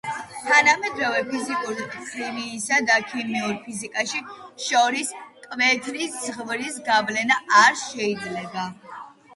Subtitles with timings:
[0.43, 4.15] თანამედროვე ფიზიკურ ქიმიასა და ქიმიურ ფიზიკას
[4.69, 5.13] შორის
[5.45, 8.69] მკვეთრი ზღვრის გავლება არ შეიძლება.